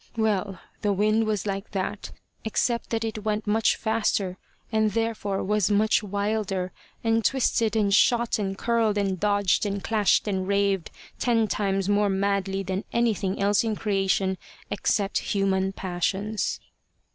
[0.17, 2.09] Well, the wind was like that,
[2.43, 4.39] except that it went much faster,
[4.71, 6.71] and therefore was much wilder,
[7.03, 12.09] and twisted and shot and curled and dodged and clashed and raved ten times more
[12.09, 14.39] madly than anything else in creation
[14.71, 16.59] except human passions.